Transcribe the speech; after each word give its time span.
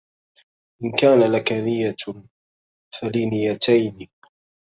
إن 0.83 0.91
كان 0.99 1.31
لك 1.31 1.51
نية 1.53 1.95
فلي 2.99 3.29
نيتين 3.29 4.09